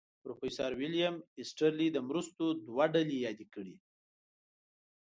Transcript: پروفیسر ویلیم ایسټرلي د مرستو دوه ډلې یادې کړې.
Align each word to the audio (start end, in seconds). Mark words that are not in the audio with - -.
پروفیسر 0.23 0.71
ویلیم 0.79 1.15
ایسټرلي 1.39 1.87
د 1.91 1.97
مرستو 2.07 2.45
دوه 2.67 2.85
ډلې 2.93 3.17
یادې 3.25 3.45
کړې. 3.53 3.75